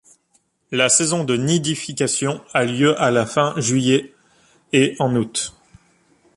La 0.71 0.89
saison 0.89 1.25
de 1.25 1.37
nidification 1.37 2.41
a 2.55 2.65
lieu 2.65 2.99
à 2.99 3.11
la 3.11 3.27
fin-juillet 3.27 4.15
et 4.73 4.95
en 4.97 5.15
août. 5.15 5.53